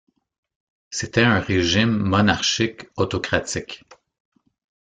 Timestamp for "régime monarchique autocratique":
1.39-3.83